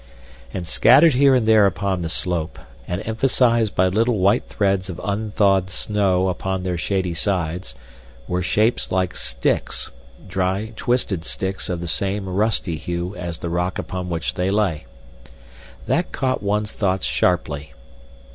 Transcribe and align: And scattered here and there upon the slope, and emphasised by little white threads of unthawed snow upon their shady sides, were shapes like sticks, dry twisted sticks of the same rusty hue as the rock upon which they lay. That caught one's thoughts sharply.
And 0.51 0.65
scattered 0.67 1.13
here 1.13 1.35
and 1.35 1.47
there 1.47 1.67
upon 1.67 2.01
the 2.01 2.09
slope, 2.09 2.57
and 2.87 3.05
emphasised 3.05 3.75
by 3.75 3.85
little 3.85 4.17
white 4.17 4.45
threads 4.49 4.89
of 4.89 4.99
unthawed 5.03 5.69
snow 5.69 6.27
upon 6.27 6.63
their 6.63 6.75
shady 6.75 7.13
sides, 7.13 7.75
were 8.27 8.41
shapes 8.41 8.91
like 8.91 9.15
sticks, 9.15 9.91
dry 10.27 10.73
twisted 10.75 11.23
sticks 11.23 11.69
of 11.69 11.81
the 11.81 11.87
same 11.87 12.27
rusty 12.27 12.77
hue 12.77 13.15
as 13.15 13.37
the 13.37 13.49
rock 13.51 13.77
upon 13.77 14.09
which 14.09 14.33
they 14.33 14.49
lay. 14.49 14.87
That 15.85 16.11
caught 16.11 16.41
one's 16.41 16.71
thoughts 16.71 17.05
sharply. 17.05 17.73